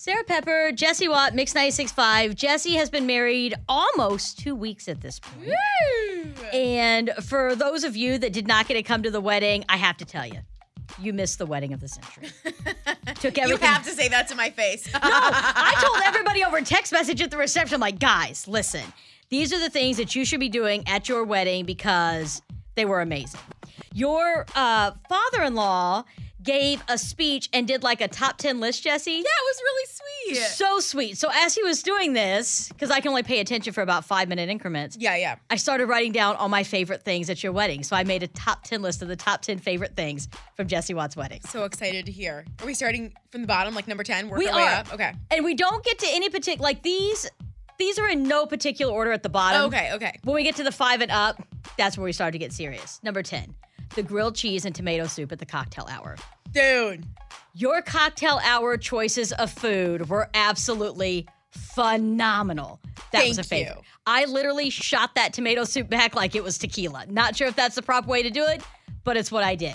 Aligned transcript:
Sarah 0.00 0.22
Pepper, 0.22 0.70
Jessie 0.70 1.08
Watt, 1.08 1.34
Mix 1.34 1.54
96.5. 1.54 2.36
Jessie 2.36 2.76
has 2.76 2.88
been 2.88 3.04
married 3.04 3.56
almost 3.68 4.38
two 4.38 4.54
weeks 4.54 4.86
at 4.86 5.00
this 5.00 5.18
point. 5.18 5.50
And 6.54 7.10
for 7.24 7.56
those 7.56 7.82
of 7.82 7.96
you 7.96 8.16
that 8.18 8.32
did 8.32 8.46
not 8.46 8.68
get 8.68 8.74
to 8.74 8.84
come 8.84 9.02
to 9.02 9.10
the 9.10 9.20
wedding, 9.20 9.64
I 9.68 9.76
have 9.76 9.96
to 9.96 10.04
tell 10.04 10.24
you, 10.24 10.38
you 11.00 11.12
missed 11.12 11.40
the 11.40 11.46
wedding 11.46 11.72
of 11.72 11.80
the 11.80 11.88
century. 11.88 12.28
Took 13.16 13.38
You 13.38 13.42
everything. 13.42 13.68
have 13.68 13.82
to 13.86 13.90
say 13.90 14.06
that 14.06 14.28
to 14.28 14.36
my 14.36 14.50
face. 14.50 14.86
no, 14.92 15.00
I 15.02 15.74
told 15.84 16.00
everybody 16.04 16.44
over 16.44 16.60
text 16.60 16.92
message 16.92 17.20
at 17.20 17.32
the 17.32 17.36
reception, 17.36 17.80
like, 17.80 17.98
guys, 17.98 18.46
listen, 18.46 18.84
these 19.30 19.52
are 19.52 19.58
the 19.58 19.68
things 19.68 19.96
that 19.96 20.14
you 20.14 20.24
should 20.24 20.38
be 20.38 20.48
doing 20.48 20.86
at 20.86 21.08
your 21.08 21.24
wedding 21.24 21.64
because 21.64 22.40
they 22.76 22.84
were 22.84 23.00
amazing. 23.00 23.40
Your 23.92 24.46
uh, 24.54 24.92
father 25.08 25.42
in 25.42 25.56
law 25.56 26.04
gave 26.48 26.82
a 26.88 26.96
speech 26.96 27.50
and 27.52 27.68
did 27.68 27.82
like 27.82 28.00
a 28.00 28.08
top 28.08 28.38
10 28.38 28.58
list, 28.58 28.82
Jessie. 28.82 29.22
That 29.22 29.42
was 29.44 29.60
really 29.62 29.86
sweet. 29.86 30.36
So 30.46 30.80
sweet. 30.80 31.18
So 31.18 31.28
as 31.30 31.54
he 31.54 31.62
was 31.62 31.82
doing 31.82 32.14
this, 32.14 32.70
because 32.70 32.90
I 32.90 33.00
can 33.00 33.10
only 33.10 33.22
pay 33.22 33.40
attention 33.40 33.74
for 33.74 33.82
about 33.82 34.06
five 34.06 34.30
minute 34.30 34.48
increments, 34.48 34.96
yeah, 34.98 35.14
yeah. 35.16 35.36
I 35.50 35.56
started 35.56 35.88
writing 35.88 36.10
down 36.12 36.36
all 36.36 36.48
my 36.48 36.62
favorite 36.64 37.02
things 37.02 37.28
at 37.28 37.42
your 37.42 37.52
wedding. 37.52 37.82
So 37.82 37.94
I 37.94 38.02
made 38.04 38.22
a 38.22 38.28
top 38.28 38.62
10 38.64 38.80
list 38.80 39.02
of 39.02 39.08
the 39.08 39.16
top 39.16 39.42
10 39.42 39.58
favorite 39.58 39.94
things 39.94 40.26
from 40.56 40.68
Jessie 40.68 40.94
Watt's 40.94 41.16
wedding. 41.16 41.42
So 41.42 41.64
excited 41.64 42.06
to 42.06 42.12
hear. 42.12 42.46
Are 42.60 42.66
we 42.66 42.72
starting 42.72 43.12
from 43.30 43.42
the 43.42 43.46
bottom, 43.46 43.74
like 43.74 43.86
number 43.86 44.02
10? 44.02 44.30
Work 44.30 44.38
We 44.38 44.48
our 44.48 44.56
way 44.56 44.62
are. 44.62 44.74
up? 44.76 44.94
Okay. 44.94 45.12
And 45.30 45.44
we 45.44 45.52
don't 45.52 45.84
get 45.84 45.98
to 45.98 46.06
any 46.08 46.30
particular, 46.30 46.64
like 46.64 46.82
these, 46.82 47.28
these 47.78 47.98
are 47.98 48.08
in 48.08 48.22
no 48.22 48.46
particular 48.46 48.90
order 48.90 49.12
at 49.12 49.22
the 49.22 49.28
bottom. 49.28 49.66
Okay, 49.66 49.92
okay. 49.92 50.18
When 50.24 50.34
we 50.34 50.44
get 50.44 50.56
to 50.56 50.64
the 50.64 50.72
five 50.72 51.02
and 51.02 51.10
up, 51.10 51.42
that's 51.76 51.98
where 51.98 52.06
we 52.06 52.12
start 52.12 52.32
to 52.32 52.38
get 52.38 52.54
serious. 52.54 53.00
Number 53.02 53.22
10, 53.22 53.54
the 53.94 54.02
grilled 54.02 54.34
cheese 54.34 54.64
and 54.64 54.74
tomato 54.74 55.06
soup 55.06 55.32
at 55.32 55.38
the 55.38 55.46
cocktail 55.46 55.86
hour. 55.90 56.16
Dude. 56.52 57.04
Your 57.54 57.82
cocktail 57.82 58.40
hour 58.44 58.76
choices 58.76 59.32
of 59.32 59.50
food 59.50 60.08
were 60.08 60.30
absolutely 60.34 61.26
phenomenal. 61.50 62.80
That 63.12 63.26
was 63.26 63.36
Thank 63.36 63.38
a 63.38 63.48
favorite. 63.48 63.76
you. 63.76 63.82
I 64.06 64.24
literally 64.26 64.70
shot 64.70 65.14
that 65.14 65.32
tomato 65.32 65.64
soup 65.64 65.88
back 65.88 66.14
like 66.14 66.34
it 66.34 66.44
was 66.44 66.58
tequila. 66.58 67.06
Not 67.06 67.36
sure 67.36 67.48
if 67.48 67.56
that's 67.56 67.74
the 67.74 67.82
proper 67.82 68.08
way 68.08 68.22
to 68.22 68.30
do 68.30 68.44
it, 68.44 68.62
but 69.04 69.16
it's 69.16 69.32
what 69.32 69.44
I 69.44 69.54
did. 69.54 69.74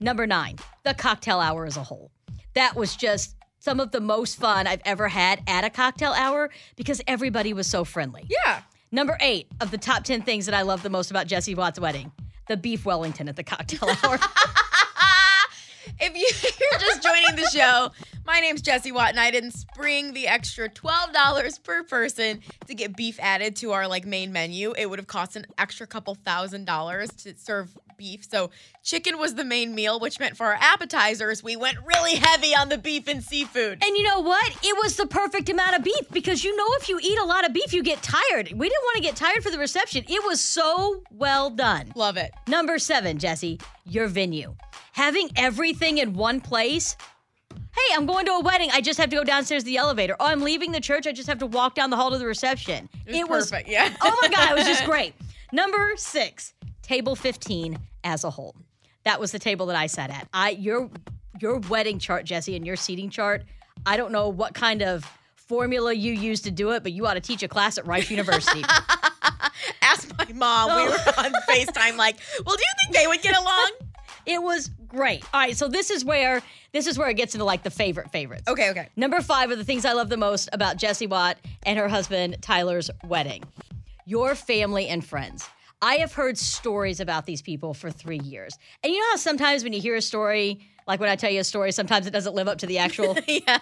Number 0.00 0.26
nine, 0.26 0.56
the 0.82 0.94
cocktail 0.94 1.40
hour 1.40 1.66
as 1.66 1.76
a 1.76 1.82
whole. 1.82 2.10
That 2.54 2.74
was 2.74 2.96
just 2.96 3.36
some 3.58 3.78
of 3.78 3.90
the 3.90 4.00
most 4.00 4.38
fun 4.38 4.66
I've 4.66 4.80
ever 4.84 5.08
had 5.08 5.42
at 5.46 5.64
a 5.64 5.70
cocktail 5.70 6.12
hour 6.12 6.50
because 6.76 7.00
everybody 7.06 7.52
was 7.52 7.66
so 7.66 7.84
friendly. 7.84 8.24
Yeah. 8.28 8.62
Number 8.90 9.16
eight 9.20 9.46
of 9.60 9.70
the 9.70 9.78
top 9.78 10.04
10 10.04 10.22
things 10.22 10.46
that 10.46 10.54
I 10.54 10.62
love 10.62 10.82
the 10.82 10.90
most 10.90 11.10
about 11.10 11.26
Jessie 11.26 11.54
Watt's 11.54 11.78
wedding 11.78 12.10
the 12.50 12.56
beef 12.56 12.84
Wellington 12.84 13.28
at 13.28 13.36
the 13.36 13.44
cocktail 13.44 13.88
hour. 14.04 14.18
If 16.02 16.14
you- 16.16 16.50
you're 16.70 16.78
just 16.80 17.02
joining 17.02 17.36
the 17.36 17.46
show, 17.50 17.90
my 18.24 18.40
name's 18.40 18.62
Jessie 18.62 18.90
Watt, 18.92 19.10
and 19.10 19.20
I 19.20 19.30
didn't 19.30 19.50
spring 19.52 20.14
the 20.14 20.28
extra 20.28 20.68
twelve 20.68 21.12
dollars 21.12 21.58
per 21.58 21.82
person 21.82 22.40
to 22.68 22.74
get 22.74 22.96
beef 22.96 23.18
added 23.20 23.56
to 23.56 23.72
our 23.72 23.86
like 23.86 24.06
main 24.06 24.32
menu. 24.32 24.72
It 24.78 24.88
would 24.88 24.98
have 24.98 25.08
cost 25.08 25.36
an 25.36 25.46
extra 25.58 25.86
couple 25.86 26.14
thousand 26.14 26.64
dollars 26.64 27.10
to 27.24 27.34
serve 27.36 27.76
beef. 28.00 28.26
So 28.28 28.50
chicken 28.82 29.18
was 29.18 29.34
the 29.34 29.44
main 29.44 29.74
meal, 29.74 30.00
which 30.00 30.18
meant 30.18 30.38
for 30.38 30.46
our 30.46 30.58
appetizers, 30.58 31.42
we 31.42 31.54
went 31.54 31.76
really 31.84 32.14
heavy 32.14 32.56
on 32.56 32.70
the 32.70 32.78
beef 32.78 33.06
and 33.08 33.22
seafood. 33.22 33.84
And 33.84 33.94
you 33.94 34.02
know 34.02 34.20
what? 34.20 34.56
It 34.64 34.74
was 34.82 34.96
the 34.96 35.06
perfect 35.06 35.50
amount 35.50 35.76
of 35.76 35.84
beef 35.84 36.10
because 36.10 36.42
you 36.42 36.56
know 36.56 36.66
if 36.80 36.88
you 36.88 36.98
eat 37.02 37.18
a 37.18 37.24
lot 37.24 37.46
of 37.46 37.52
beef, 37.52 37.74
you 37.74 37.82
get 37.82 38.02
tired. 38.02 38.50
We 38.52 38.68
didn't 38.70 38.84
want 38.84 38.96
to 38.96 39.02
get 39.02 39.16
tired 39.16 39.42
for 39.42 39.50
the 39.50 39.58
reception. 39.58 40.02
It 40.08 40.24
was 40.24 40.40
so 40.40 41.02
well 41.10 41.50
done. 41.50 41.92
Love 41.94 42.16
it. 42.16 42.32
Number 42.48 42.78
seven, 42.78 43.18
Jessie, 43.18 43.60
your 43.84 44.08
venue. 44.08 44.54
Having 44.92 45.28
everything 45.36 45.98
in 45.98 46.14
one 46.14 46.40
place. 46.40 46.96
Hey, 47.52 47.94
I'm 47.94 48.06
going 48.06 48.24
to 48.26 48.32
a 48.32 48.40
wedding. 48.40 48.70
I 48.72 48.80
just 48.80 48.98
have 48.98 49.10
to 49.10 49.16
go 49.16 49.24
downstairs 49.24 49.62
to 49.62 49.66
the 49.66 49.76
elevator. 49.76 50.16
Oh, 50.18 50.26
I'm 50.26 50.40
leaving 50.40 50.72
the 50.72 50.80
church. 50.80 51.06
I 51.06 51.12
just 51.12 51.28
have 51.28 51.38
to 51.40 51.46
walk 51.46 51.74
down 51.74 51.90
the 51.90 51.96
hall 51.96 52.10
to 52.10 52.18
the 52.18 52.26
reception. 52.26 52.88
It 53.06 53.28
was 53.28 53.50
perfect, 53.50 53.68
yeah. 53.68 53.94
oh 54.00 54.18
my 54.22 54.28
God, 54.28 54.52
it 54.52 54.54
was 54.54 54.66
just 54.66 54.84
great. 54.86 55.14
Number 55.52 55.92
six, 55.96 56.54
table 56.90 57.14
15 57.14 57.78
as 58.02 58.24
a 58.24 58.30
whole. 58.30 58.56
That 59.04 59.20
was 59.20 59.30
the 59.30 59.38
table 59.38 59.66
that 59.66 59.76
I 59.76 59.86
sat 59.86 60.10
at. 60.10 60.26
I 60.34 60.50
your 60.50 60.90
your 61.40 61.58
wedding 61.58 62.00
chart, 62.00 62.24
Jessie, 62.24 62.56
and 62.56 62.66
your 62.66 62.74
seating 62.74 63.10
chart. 63.10 63.44
I 63.86 63.96
don't 63.96 64.10
know 64.10 64.28
what 64.28 64.54
kind 64.54 64.82
of 64.82 65.04
formula 65.36 65.92
you 65.92 66.12
use 66.12 66.40
to 66.42 66.50
do 66.50 66.70
it, 66.72 66.82
but 66.82 66.90
you 66.90 67.06
ought 67.06 67.14
to 67.14 67.20
teach 67.20 67.44
a 67.44 67.48
class 67.48 67.78
at 67.78 67.86
Rice 67.86 68.10
University. 68.10 68.64
Ask 69.82 70.10
my 70.18 70.32
mom. 70.34 70.76
We 70.76 70.88
were 70.88 70.96
on 71.16 71.32
FaceTime, 71.48 71.96
like, 71.96 72.16
well, 72.44 72.56
do 72.56 72.62
you 72.62 72.74
think 72.82 72.96
they 72.96 73.06
would 73.06 73.22
get 73.22 73.36
along? 73.36 73.70
It 74.26 74.42
was 74.42 74.68
great. 74.86 75.24
All 75.32 75.40
right, 75.40 75.56
so 75.56 75.66
this 75.66 75.90
is 75.90 76.04
where 76.04 76.42
this 76.72 76.86
is 76.86 76.98
where 76.98 77.08
it 77.08 77.14
gets 77.14 77.34
into 77.34 77.46
like 77.46 77.62
the 77.62 77.70
favorite 77.70 78.12
favorites. 78.12 78.42
Okay, 78.46 78.68
okay. 78.70 78.88
Number 78.94 79.22
five 79.22 79.50
are 79.50 79.56
the 79.56 79.64
things 79.64 79.86
I 79.86 79.94
love 79.94 80.10
the 80.10 80.18
most 80.18 80.50
about 80.52 80.76
Jessie 80.76 81.06
Watt 81.06 81.38
and 81.62 81.78
her 81.78 81.88
husband 81.88 82.36
Tyler's 82.42 82.90
wedding. 83.02 83.42
Your 84.04 84.34
family 84.34 84.88
and 84.88 85.02
friends. 85.02 85.48
I 85.82 85.94
have 85.96 86.12
heard 86.12 86.36
stories 86.36 87.00
about 87.00 87.24
these 87.24 87.40
people 87.40 87.72
for 87.72 87.90
three 87.90 88.18
years. 88.18 88.58
And 88.84 88.92
you 88.92 88.98
know 88.98 89.10
how 89.12 89.16
sometimes 89.16 89.64
when 89.64 89.72
you 89.72 89.80
hear 89.80 89.96
a 89.96 90.02
story, 90.02 90.60
like 90.86 91.00
when 91.00 91.08
I 91.08 91.16
tell 91.16 91.30
you 91.30 91.40
a 91.40 91.44
story, 91.44 91.72
sometimes 91.72 92.06
it 92.06 92.10
doesn't 92.10 92.34
live 92.34 92.48
up 92.48 92.58
to 92.58 92.66
the 92.66 92.78
actual. 92.78 93.16
yeah. 93.26 93.58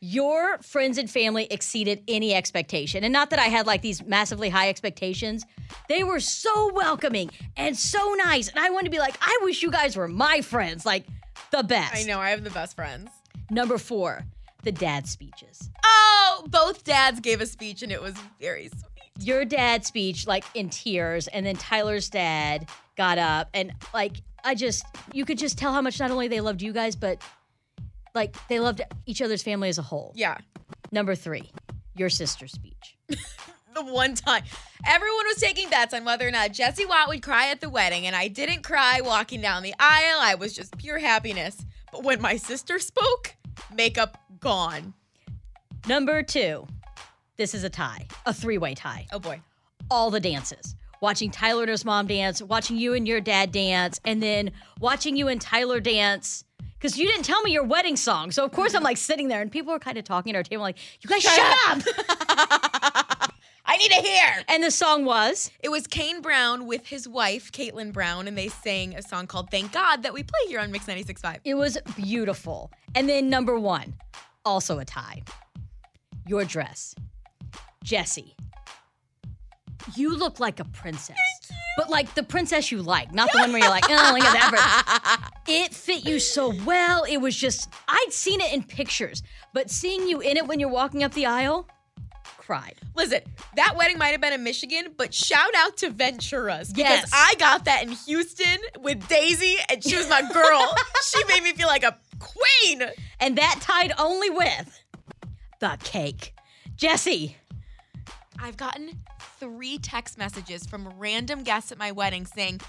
Your 0.00 0.58
friends 0.58 0.98
and 0.98 1.08
family 1.08 1.46
exceeded 1.50 2.02
any 2.08 2.34
expectation. 2.34 3.04
And 3.04 3.12
not 3.12 3.30
that 3.30 3.38
I 3.38 3.46
had 3.46 3.66
like 3.66 3.82
these 3.82 4.04
massively 4.04 4.48
high 4.48 4.68
expectations. 4.68 5.44
They 5.88 6.02
were 6.02 6.20
so 6.20 6.72
welcoming 6.72 7.30
and 7.56 7.76
so 7.76 8.14
nice. 8.14 8.48
And 8.48 8.58
I 8.58 8.70
wanted 8.70 8.86
to 8.86 8.90
be 8.90 8.98
like, 8.98 9.16
I 9.20 9.38
wish 9.42 9.62
you 9.62 9.70
guys 9.70 9.96
were 9.96 10.08
my 10.08 10.40
friends, 10.40 10.84
like 10.84 11.04
the 11.52 11.62
best. 11.62 11.94
I 11.94 12.02
know. 12.02 12.18
I 12.18 12.30
have 12.30 12.42
the 12.42 12.50
best 12.50 12.74
friends. 12.74 13.10
Number 13.50 13.78
four, 13.78 14.24
the 14.64 14.72
dad 14.72 15.06
speeches. 15.06 15.70
Oh, 15.84 16.44
both 16.48 16.84
dads 16.84 17.20
gave 17.20 17.40
a 17.40 17.46
speech, 17.46 17.82
and 17.82 17.90
it 17.90 18.02
was 18.02 18.14
very 18.40 18.68
sweet. 18.68 18.97
Your 19.18 19.44
dad's 19.44 19.88
speech, 19.88 20.26
like 20.26 20.44
in 20.54 20.68
tears, 20.68 21.28
and 21.28 21.44
then 21.44 21.56
Tyler's 21.56 22.08
dad 22.08 22.68
got 22.96 23.18
up 23.18 23.48
and 23.54 23.72
like 23.94 24.16
I 24.44 24.54
just 24.54 24.84
you 25.12 25.24
could 25.24 25.38
just 25.38 25.58
tell 25.58 25.72
how 25.72 25.80
much 25.80 26.00
not 26.00 26.10
only 26.10 26.28
they 26.28 26.40
loved 26.40 26.62
you 26.62 26.72
guys, 26.72 26.96
but 26.96 27.22
like 28.14 28.36
they 28.48 28.60
loved 28.60 28.80
each 29.06 29.22
other's 29.22 29.42
family 29.42 29.68
as 29.68 29.78
a 29.78 29.82
whole. 29.82 30.12
Yeah. 30.16 30.38
Number 30.90 31.14
three, 31.14 31.50
your 31.96 32.10
sister's 32.10 32.52
speech. 32.52 32.96
the 33.08 33.84
one 33.84 34.14
time 34.14 34.42
everyone 34.86 35.26
was 35.26 35.36
taking 35.36 35.68
bets 35.68 35.94
on 35.94 36.04
whether 36.04 36.26
or 36.26 36.30
not 36.30 36.52
Jessie 36.52 36.86
Watt 36.86 37.08
would 37.08 37.22
cry 37.22 37.50
at 37.50 37.60
the 37.60 37.68
wedding, 37.68 38.06
and 38.06 38.16
I 38.16 38.28
didn't 38.28 38.62
cry 38.62 39.00
walking 39.02 39.40
down 39.40 39.62
the 39.62 39.74
aisle. 39.78 40.18
I 40.20 40.34
was 40.34 40.54
just 40.54 40.76
pure 40.78 40.98
happiness. 40.98 41.64
But 41.92 42.04
when 42.04 42.20
my 42.20 42.36
sister 42.36 42.78
spoke, 42.78 43.34
makeup 43.74 44.20
gone. 44.40 44.94
Number 45.86 46.22
two, 46.22 46.66
this 47.38 47.54
is 47.54 47.64
a 47.64 47.70
tie, 47.70 48.06
a 48.26 48.34
three 48.34 48.58
way 48.58 48.74
tie. 48.74 49.06
Oh 49.12 49.18
boy. 49.18 49.40
All 49.90 50.10
the 50.10 50.20
dances. 50.20 50.74
Watching 51.00 51.30
Tyler 51.30 51.62
and 51.62 51.70
his 51.70 51.84
mom 51.84 52.08
dance, 52.08 52.42
watching 52.42 52.76
you 52.76 52.92
and 52.94 53.06
your 53.06 53.20
dad 53.20 53.52
dance, 53.52 54.00
and 54.04 54.20
then 54.20 54.50
watching 54.80 55.16
you 55.16 55.28
and 55.28 55.40
Tyler 55.40 55.78
dance. 55.78 56.44
Because 56.74 56.98
you 56.98 57.06
didn't 57.06 57.24
tell 57.24 57.40
me 57.42 57.52
your 57.52 57.64
wedding 57.64 57.96
song. 57.96 58.30
So, 58.32 58.44
of 58.44 58.52
course, 58.52 58.74
I'm 58.74 58.82
like 58.82 58.96
sitting 58.96 59.28
there 59.28 59.40
and 59.40 59.50
people 59.50 59.72
are 59.72 59.78
kind 59.78 59.96
of 59.96 60.04
talking 60.04 60.34
at 60.34 60.36
our 60.36 60.42
table, 60.42 60.62
like, 60.62 60.78
you 61.00 61.08
guys 61.08 61.22
shut, 61.22 61.56
up. 61.68 61.82
I 63.64 63.76
need 63.76 63.90
to 63.90 64.02
hear. 64.02 64.44
And 64.48 64.64
the 64.64 64.70
song 64.70 65.04
was 65.04 65.50
It 65.60 65.68
was 65.68 65.86
Kane 65.86 66.20
Brown 66.20 66.66
with 66.66 66.86
his 66.86 67.08
wife, 67.08 67.52
Katelyn 67.52 67.92
Brown, 67.92 68.26
and 68.26 68.36
they 68.36 68.48
sang 68.48 68.96
a 68.96 69.02
song 69.02 69.28
called 69.28 69.50
Thank 69.50 69.72
God 69.72 70.02
that 70.02 70.12
we 70.12 70.24
play 70.24 70.48
here 70.48 70.58
on 70.58 70.72
Mix 70.72 70.86
96.5. 70.86 71.38
It 71.44 71.54
was 71.54 71.78
beautiful. 71.96 72.72
And 72.96 73.08
then 73.08 73.30
number 73.30 73.58
one, 73.58 73.94
also 74.44 74.80
a 74.80 74.84
tie. 74.84 75.22
Your 76.26 76.44
dress. 76.44 76.94
Jessie. 77.88 78.34
You 79.96 80.14
look 80.14 80.38
like 80.40 80.60
a 80.60 80.64
princess. 80.66 81.16
But 81.78 81.88
like 81.88 82.14
the 82.14 82.22
princess 82.22 82.70
you 82.70 82.82
like, 82.82 83.14
not 83.14 83.32
the 83.32 83.38
one 83.38 83.50
where 83.50 83.62
you're 83.62 83.70
like, 83.70 83.86
oh, 83.88 84.10
look 84.14 84.24
at 84.24 84.50
that. 84.52 85.30
It 85.50 85.72
fit 85.72 86.04
you 86.04 86.20
so 86.20 86.52
well. 86.66 87.04
It 87.04 87.16
was 87.16 87.34
just, 87.34 87.72
I'd 87.88 88.08
seen 88.12 88.42
it 88.42 88.52
in 88.52 88.62
pictures, 88.62 89.22
but 89.54 89.70
seeing 89.70 90.06
you 90.06 90.20
in 90.20 90.36
it 90.36 90.46
when 90.46 90.60
you're 90.60 90.68
walking 90.68 91.02
up 91.02 91.14
the 91.14 91.24
aisle, 91.24 91.66
cried. 92.36 92.74
Listen, 92.94 93.20
that 93.56 93.74
wedding 93.74 93.96
might 93.96 94.08
have 94.08 94.20
been 94.20 94.34
in 94.34 94.44
Michigan, 94.44 94.88
but 94.98 95.14
shout 95.14 95.54
out 95.56 95.78
to 95.78 95.88
Ventura's. 95.88 96.70
Because 96.70 96.90
Yes. 97.00 97.10
I 97.14 97.36
got 97.38 97.64
that 97.64 97.82
in 97.84 97.92
Houston 97.92 98.58
with 98.80 99.08
Daisy, 99.08 99.56
and 99.70 99.82
she 99.82 99.96
was 99.96 100.10
my 100.10 100.20
girl. 100.30 100.74
she 101.06 101.24
made 101.24 101.42
me 101.42 101.52
feel 101.54 101.68
like 101.68 101.84
a 101.84 101.96
queen. 102.18 102.82
And 103.18 103.38
that 103.38 103.60
tied 103.62 103.94
only 103.98 104.28
with 104.28 104.82
the 105.60 105.78
cake. 105.82 106.34
Jessie, 106.76 107.38
I've 108.40 108.56
gotten 108.56 108.90
three 109.40 109.78
text 109.78 110.16
messages 110.16 110.66
from 110.66 110.88
random 110.96 111.42
guests 111.42 111.72
at 111.72 111.78
my 111.78 111.92
wedding 111.92 112.24
saying, 112.24 112.60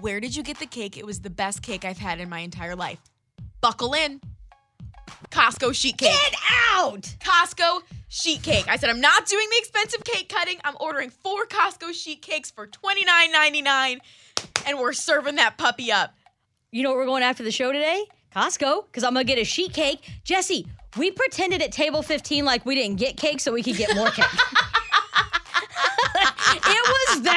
Where 0.00 0.20
did 0.20 0.34
you 0.34 0.42
get 0.42 0.58
the 0.58 0.66
cake? 0.66 0.96
It 0.96 1.04
was 1.04 1.20
the 1.20 1.30
best 1.30 1.62
cake 1.62 1.84
I've 1.84 1.98
had 1.98 2.20
in 2.20 2.28
my 2.28 2.40
entire 2.40 2.74
life. 2.74 3.00
Buckle 3.60 3.94
in. 3.94 4.20
Costco 5.30 5.74
sheet 5.74 5.98
cake. 5.98 6.12
get 6.12 6.34
out. 6.72 7.02
Costco 7.20 7.82
sheet 8.08 8.42
cake. 8.42 8.64
I 8.68 8.76
said, 8.76 8.90
I'm 8.90 9.00
not 9.00 9.26
doing 9.26 9.46
the 9.50 9.56
expensive 9.58 10.04
cake 10.04 10.28
cutting. 10.28 10.58
I'm 10.64 10.76
ordering 10.80 11.10
four 11.10 11.46
Costco 11.46 11.92
sheet 11.92 12.22
cakes 12.22 12.50
for 12.50 12.66
$29.99, 12.66 14.00
and 14.66 14.78
we're 14.78 14.92
serving 14.92 15.36
that 15.36 15.58
puppy 15.58 15.92
up. 15.92 16.14
You 16.72 16.82
know 16.82 16.90
what 16.90 16.98
we're 16.98 17.06
going 17.06 17.22
after 17.22 17.42
the 17.42 17.50
show 17.50 17.72
today? 17.72 18.04
Costco, 18.34 18.86
because 18.86 19.04
I'm 19.04 19.12
gonna 19.12 19.24
get 19.24 19.38
a 19.38 19.44
sheet 19.44 19.72
cake. 19.72 20.08
Jessie, 20.24 20.66
we 20.96 21.10
pretended 21.10 21.62
at 21.62 21.72
table 21.72 22.02
15 22.02 22.44
like 22.44 22.64
we 22.64 22.74
didn't 22.74 22.96
get 22.96 23.16
cake 23.16 23.40
so 23.40 23.52
we 23.52 23.62
could 23.62 23.76
get 23.76 23.94
more 23.94 24.10
cake. 24.10 24.24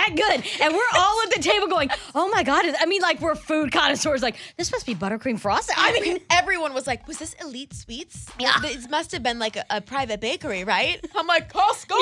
that 0.07 0.15
good. 0.15 0.43
And 0.61 0.73
we're 0.73 0.81
all 0.99 1.21
at 1.23 1.31
the 1.31 1.41
table 1.41 1.67
going, 1.67 1.89
oh 2.15 2.29
my 2.29 2.43
God. 2.43 2.65
I 2.79 2.85
mean, 2.85 3.01
like 3.01 3.21
we're 3.21 3.35
food 3.35 3.71
connoisseurs. 3.71 4.21
Like, 4.21 4.35
this 4.57 4.71
must 4.71 4.85
be 4.85 4.95
buttercream 4.95 5.39
frosting. 5.39 5.75
I 5.77 5.99
mean, 5.99 6.19
Everyone 6.29 6.73
was 6.73 6.87
like, 6.87 7.07
Was 7.07 7.17
this 7.17 7.35
Elite 7.41 7.73
Sweets? 7.73 8.27
Yeah. 8.39 8.59
This 8.61 8.89
must 8.89 9.11
have 9.11 9.23
been 9.23 9.39
like 9.39 9.55
a, 9.55 9.65
a 9.69 9.81
private 9.81 10.19
bakery, 10.19 10.63
right? 10.63 11.03
I'm 11.15 11.27
like, 11.27 11.51
Costco. 11.53 11.95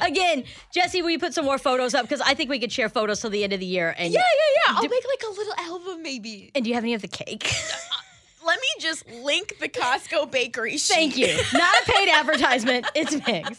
again, 0.00 0.44
Jessie, 0.72 1.02
will 1.02 1.10
you 1.10 1.18
put 1.18 1.34
some 1.34 1.44
more 1.44 1.58
photos 1.58 1.94
up? 1.94 2.02
Because 2.04 2.20
I 2.20 2.34
think 2.34 2.50
we 2.50 2.58
could 2.58 2.72
share 2.72 2.88
photos 2.88 3.20
till 3.20 3.30
the 3.30 3.44
end 3.44 3.52
of 3.52 3.60
the 3.60 3.66
year. 3.66 3.94
And 3.96 4.12
Yeah, 4.12 4.20
yeah, 4.20 4.72
yeah. 4.72 4.76
I'll 4.76 4.82
Do- 4.82 4.88
make 4.88 5.04
like 5.06 5.22
a 5.28 5.32
little 5.32 5.54
album 5.58 6.02
maybe. 6.02 6.50
And 6.54 6.64
do 6.64 6.68
you 6.70 6.74
have 6.74 6.84
any 6.84 6.94
of 6.94 7.02
the 7.02 7.08
cake? 7.08 7.52
Uh, 7.72 8.44
uh, 8.44 8.46
let 8.46 8.58
me 8.60 8.66
just 8.80 9.08
link 9.08 9.54
the 9.60 9.68
Costco 9.68 10.28
bakery 10.28 10.76
sheet. 10.76 10.92
Thank 10.94 11.16
you. 11.16 11.28
Not 11.52 11.74
a 11.82 11.92
paid 11.92 12.08
advertisement. 12.08 12.86
It's 12.92 13.14
Migs. 13.14 13.58